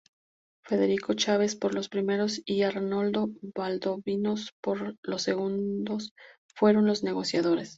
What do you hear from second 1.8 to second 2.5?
primeros